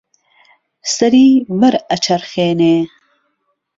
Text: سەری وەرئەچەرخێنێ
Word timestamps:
سەری 0.93 1.27
وەرئەچەرخێنێ 1.59 2.77